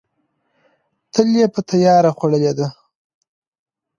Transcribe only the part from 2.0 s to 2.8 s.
خوړلې ده.